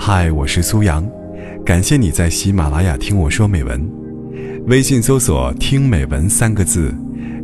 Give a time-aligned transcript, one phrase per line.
[0.00, 1.06] 嗨，我是苏阳，
[1.66, 3.90] 感谢你在喜马拉雅听我说美文。
[4.68, 6.94] 微信搜索“听美文”三个字，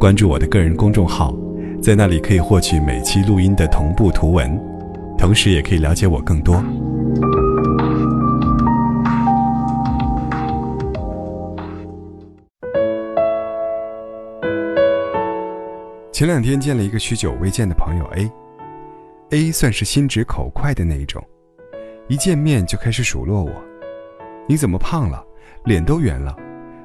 [0.00, 1.36] 关注我的个人公众号，
[1.80, 4.58] 在那里可以获取每期录音的同步图文，
[5.16, 6.56] 同时也可以了解我更多。
[16.10, 18.04] 前两天见了一个许久未见的朋友
[19.30, 21.22] A，A 算是心直口快的那一种，
[22.08, 23.52] 一见面就开始数落我
[24.48, 25.24] ：“你怎么胖了？
[25.64, 26.36] 脸都圆了，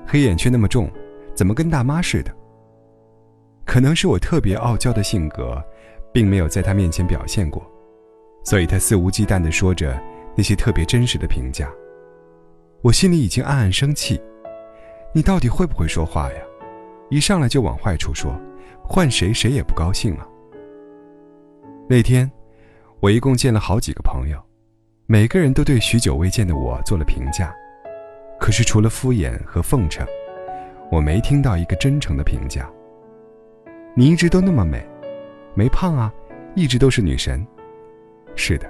[0.06, 0.92] 黑眼圈那么重，
[1.34, 2.36] 怎么跟大妈似的？”
[3.66, 5.64] 可能是我特别傲娇的性格，
[6.12, 7.66] 并没有在他面前表现过，
[8.44, 9.98] 所以他肆无忌惮地说着
[10.36, 11.72] 那些特别真实的评价。
[12.82, 14.22] 我心里已经暗暗生气
[15.16, 16.40] ：“你到底会不会说话呀？
[17.10, 18.34] 一上来就往坏处说。”
[18.86, 20.28] 换谁谁也不高兴啊。
[21.88, 22.30] 那天，
[23.00, 24.38] 我一共见了好几个朋友，
[25.14, 27.56] 每个人都对许久未见的我做了评价，
[28.40, 30.04] 可是除了敷衍和奉承，
[30.90, 32.68] 我没听到一个真诚的评价。
[33.94, 34.84] 你一直都那么美，
[35.54, 36.12] 没胖啊，
[36.56, 37.46] 一直都是女神。
[38.36, 38.68] 是的，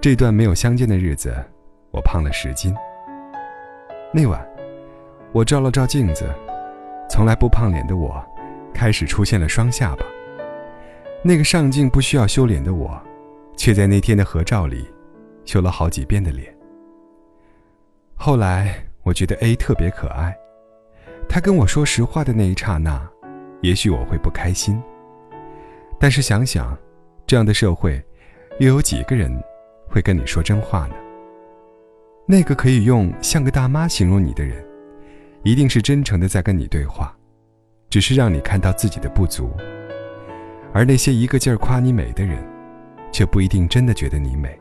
[0.00, 1.32] 这段没有相见的日子，
[1.92, 2.74] 我胖了十斤。
[4.12, 4.44] 那晚，
[5.30, 6.28] 我照了照镜子，
[7.08, 8.20] 从来不胖脸的我。
[8.74, 10.04] 开始出现了双下巴。
[11.22, 13.00] 那个上镜不需要修脸的我，
[13.56, 14.84] 却在那天的合照里，
[15.46, 16.54] 修了好几遍的脸。
[18.14, 20.36] 后来我觉得 A 特别可爱，
[21.28, 23.08] 他跟我说实话的那一刹那，
[23.62, 24.78] 也许我会不开心。
[25.98, 26.76] 但是想想，
[27.26, 28.04] 这样的社会，
[28.58, 29.32] 又有几个人
[29.88, 30.94] 会跟你说真话呢？
[32.26, 34.62] 那个可以用像个大妈形容你的人，
[35.44, 37.16] 一定是真诚的在跟你对话。
[37.88, 39.48] 只是让你看到自己的不足，
[40.74, 42.44] 而那些一个劲儿夸你美的人，
[43.12, 44.58] 却不一定真的觉得你美。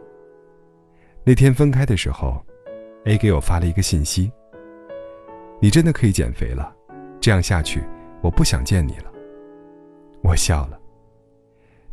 [1.28, 2.40] 那天分开的时候
[3.06, 4.32] ，A 给我发了一个信息
[5.60, 6.72] ：“你真的可以减肥了，
[7.20, 7.84] 这样下去，
[8.22, 9.12] 我不想见你了。”
[10.22, 10.80] 我笑了。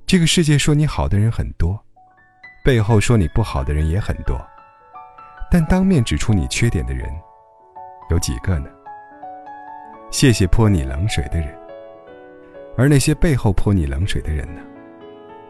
[0.04, 1.82] 这个世界说你好的人很多，
[2.62, 4.38] 背后说你不好的人也很多，
[5.50, 7.10] 但当面指出你缺点的人，
[8.10, 8.68] 有几个呢？
[10.10, 11.58] 谢谢泼你冷水的人，
[12.76, 14.60] 而那些背后泼你冷水的人呢？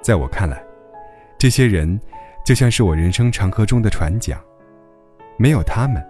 [0.00, 0.65] 在我看来，
[1.37, 2.00] 这些人
[2.44, 4.38] 就像是我人生长河中的船桨，
[5.36, 6.04] 没有他们，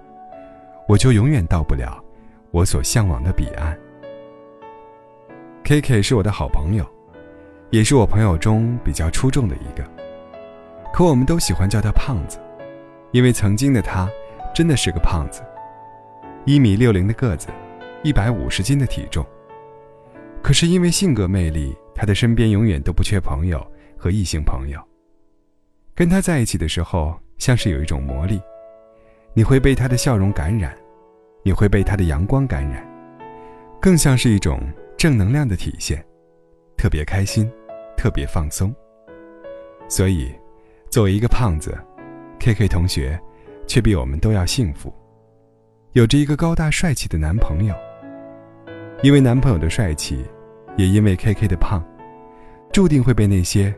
[0.89, 2.03] 我就永远到不了
[2.51, 3.79] 我所向往的彼岸。
[5.65, 6.87] K K 是我的好朋友，
[7.71, 9.85] 也是我朋友中比较出众的一个，
[10.93, 12.39] 可我们都喜欢叫他胖子，
[13.11, 14.09] 因为曾经的他
[14.55, 15.43] 真的是个胖子，
[16.45, 17.49] 一米六零的个子。
[18.05, 19.25] 一百五十斤的体重，
[20.43, 23.65] 可是因为性格魅力，他的身边永远都不缺朋友
[23.97, 24.92] 和异性朋友。
[25.95, 28.41] 跟他在一起的时候，像是有一种魔力，
[29.35, 30.75] 你会被他的笑容感染，
[31.43, 32.83] 你会被他的阳光感染，
[33.81, 34.61] 更像是一种
[34.97, 36.03] 正能量的体现，
[36.79, 37.51] 特别开心，
[37.95, 38.75] 特别放松。
[39.87, 40.33] 所以，
[40.89, 41.77] 作为一个胖子
[42.39, 43.21] ，K K 同学，
[43.67, 44.91] 却比我们都要幸福，
[45.93, 47.75] 有着一个高大帅气的男朋友。
[49.03, 50.25] 因为男朋友的帅气，
[50.79, 51.85] 也因为 K K 的胖，
[52.73, 53.75] 注定会被那些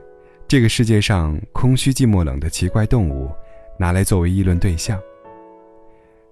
[0.54, 3.28] 这个世界上空虚、寂寞、冷的奇怪动物
[3.76, 4.96] 拿来作为议论对象。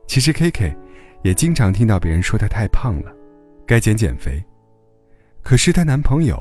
[0.07, 0.77] 其实 K K
[1.23, 3.13] 也经常听到别人说她太胖了，
[3.67, 4.41] 该减减肥。
[5.43, 6.41] 可是她男朋友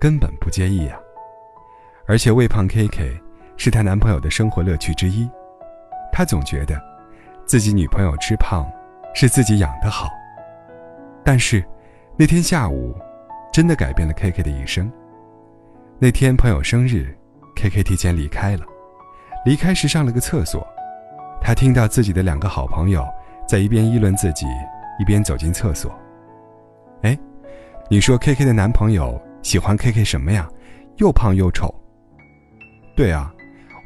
[0.00, 0.98] 根本不介意啊，
[2.04, 3.16] 而且喂胖 K K
[3.56, 5.30] 是她男朋友的生活乐趣之一。
[6.12, 6.82] 他总觉得
[7.46, 8.68] 自己女朋友吃胖
[9.14, 10.08] 是自己养的好，
[11.24, 11.64] 但是。
[12.16, 12.92] 那天下午，
[13.52, 14.90] 真的改变了 K K 的一生。
[16.00, 17.16] 那天朋友生日
[17.60, 18.64] ，K K 提前离开了。
[19.44, 20.66] 离开时上了个厕所，
[21.42, 23.06] 他听到自己的两个好朋友
[23.46, 24.46] 在一边议论自己，
[24.98, 25.94] 一边走进厕所。
[27.02, 27.18] 哎，
[27.90, 30.48] 你说 K K 的男朋友喜欢 K K 什么呀？
[30.96, 31.74] 又胖又丑。
[32.96, 33.30] 对啊，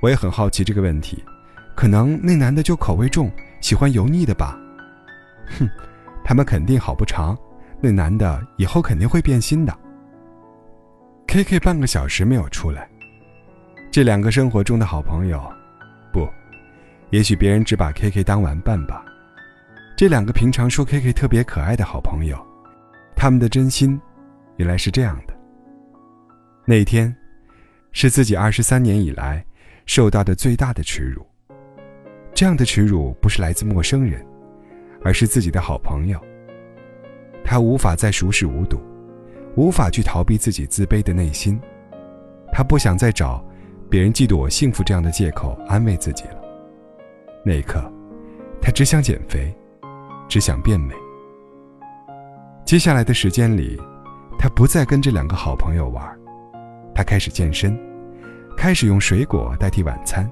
[0.01, 1.25] 我也很好奇这个问题。
[1.75, 3.29] 可能那男的就口味重，
[3.61, 4.57] 喜欢油腻的吧？
[5.59, 5.69] 哼，
[6.25, 7.37] 他们肯定好不长。
[7.81, 9.77] 那男的以后肯定会变心的。
[11.27, 12.89] K K 半个小时没有出来，
[13.95, 15.41] 这两个生活中的好朋友，
[16.13, 16.29] 不，
[17.11, 19.05] 也许别人只把 K K 当玩伴吧。
[19.97, 22.37] 这两个平常说 K K 特别可爱的好朋友，
[23.15, 23.97] 他们的真心，
[24.57, 25.35] 原来是这样的。
[26.65, 27.15] 那天，
[27.93, 29.47] 是自己二十三年以来
[29.87, 31.25] 受到的最大的耻辱。
[32.35, 34.27] 这样的耻辱不是来自陌生人，
[35.05, 36.21] 而是自己的好朋友。
[37.45, 38.77] 他无法再熟视无睹，
[39.55, 41.61] 无法去逃避自己自卑的内心。
[42.53, 43.41] 他不想再找
[43.95, 46.43] 别人嫉妒我幸福这样的借口安慰自己了。
[47.45, 47.81] 那一刻，
[48.61, 49.55] 他只想减肥，
[50.29, 50.93] 只想变美。
[52.65, 53.81] 接下来的时间里，
[54.37, 56.05] 他不再跟这两个好朋友玩，
[56.93, 57.79] 他开始健身，
[58.57, 60.29] 开始用水果代替晚餐。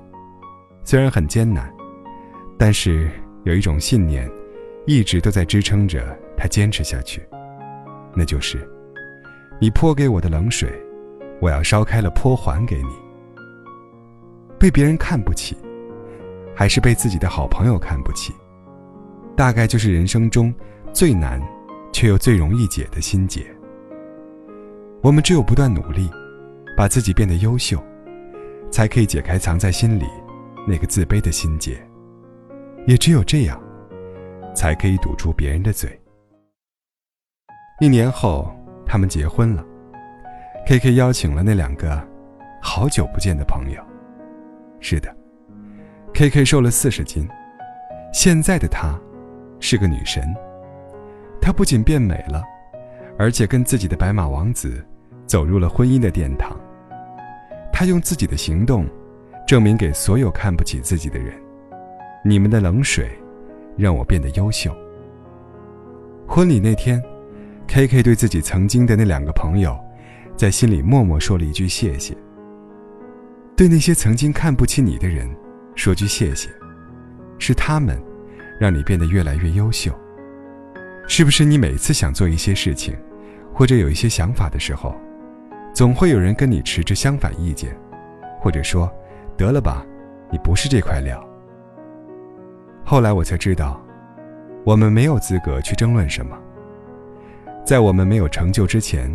[0.82, 1.72] 虽然很艰难，
[2.58, 3.08] 但是
[3.44, 4.28] 有一种信念，
[4.88, 7.22] 一直都在支撑着他坚持下去，
[8.12, 8.68] 那就是：
[9.60, 10.68] 你泼给我的冷水，
[11.40, 13.11] 我要烧开了泼还给你。
[14.62, 15.56] 被别人看不起，
[16.54, 18.32] 还是被自己的好朋友看不起，
[19.36, 20.54] 大概就是人生中
[20.92, 21.42] 最难，
[21.92, 23.44] 却又最容易解的心结。
[25.02, 26.08] 我们只有不断努力，
[26.76, 27.82] 把自己变得优秀，
[28.70, 30.06] 才可以解开藏在心里。
[30.64, 31.76] 那个自卑的心结，
[32.86, 33.60] 也只有这样，
[34.54, 36.00] 才可以堵住别人的嘴。
[37.80, 38.48] 一年后，
[38.86, 39.66] 他们结婚了。
[40.68, 42.00] K K 邀请了那两个
[42.62, 43.91] 好久不见的朋友。
[44.82, 45.08] 是的
[46.12, 47.26] ，K K 瘦了四十斤，
[48.12, 48.94] 现在的她
[49.58, 50.22] 是个女神。
[51.40, 52.42] 她不仅变美了，
[53.18, 54.84] 而且跟自己的白马王子
[55.26, 56.54] 走入了婚姻的殿堂。
[57.72, 58.86] 她用自己的行动。
[59.44, 61.34] 证明给所有看不起自己的人，
[62.24, 63.10] 你们的冷水，
[63.76, 64.74] 让我变得优秀。
[66.26, 67.02] 婚礼那天
[67.66, 69.76] ，K K 对自己曾经的那两个朋友，
[70.36, 72.16] 在心里默默说了一句谢谢。
[73.56, 75.28] 对那些曾经看不起你的人，
[75.74, 76.48] 说句谢谢，
[77.38, 78.00] 是他们，
[78.58, 79.92] 让你变得越来越优秀。
[81.06, 82.96] 是不是你每次想做一些事情，
[83.52, 84.94] 或者有一些想法的时候，
[85.74, 87.76] 总会有人跟你持着相反意见，
[88.40, 88.90] 或者说？
[89.34, 89.84] 得了吧，
[90.30, 91.26] 你不是这块料。
[92.84, 93.82] 后来我才知道，
[94.62, 96.38] 我们没有资格去争论什么。
[97.64, 99.10] 在我们没有成就之前，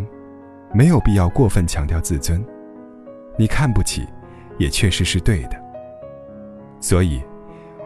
[0.74, 2.44] 没有必要过分强调自尊。
[3.38, 4.06] 你看不起，
[4.58, 5.60] 也确实是对的。
[6.80, 7.22] 所以，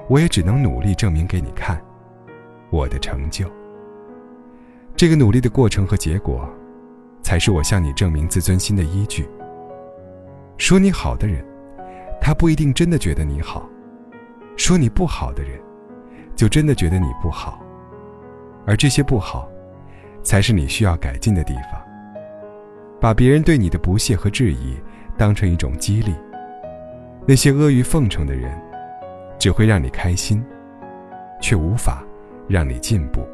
[0.09, 1.81] 我也只能努力证明给你看，
[2.71, 3.47] 我的成就。
[4.97, 6.49] 这个努力的过程和结果，
[7.23, 9.29] 才是我向你证明自尊心的依据。
[10.59, 11.45] 说你好的人。
[12.25, 13.69] 他不一定真的觉得你好，
[14.57, 15.61] 说你不好的人，
[16.37, 17.61] 就真的觉得你不好，
[18.65, 19.51] 而这些不好，
[20.23, 21.83] 才是你需要改进的地方。
[23.01, 24.77] 把别人对你的不屑和质疑
[25.19, 26.15] 当成一种激励，
[27.27, 28.51] 那些阿谀奉承的人，
[29.39, 30.45] 只会让你开心，
[31.41, 32.05] 却无法
[32.49, 33.27] 让你进步。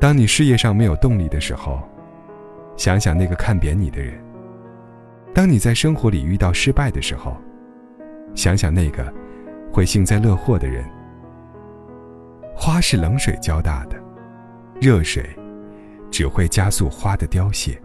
[0.00, 1.80] 当你事业上没有动力的时候，
[2.76, 4.14] 想想那个看扁你的人。
[5.34, 7.36] 当你在生活里遇到失败的时候，
[8.34, 9.12] 想想那个
[9.72, 10.84] 会幸灾乐祸的人。
[12.54, 13.96] 花是冷水浇大的，
[14.80, 15.28] 热水
[16.10, 17.78] 只会加速花的凋谢。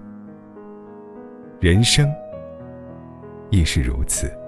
[1.59, 2.09] 人生
[3.51, 4.40] 亦是如此。